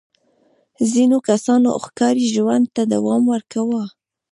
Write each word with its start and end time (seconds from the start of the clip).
ځینو 0.91 1.17
کسانو 1.29 1.69
ښکاري 1.85 2.25
ژوند 2.35 2.65
ته 2.75 2.81
دوام 2.93 3.21
ورکاوه. 3.33 3.83